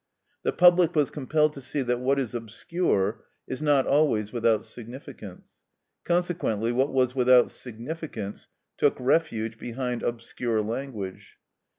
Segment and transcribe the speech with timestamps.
[0.41, 5.61] The public was compelled to see that what is obscure is not always without significance;
[6.05, 11.37] consequently, what was without significance took refuge behind obscure language.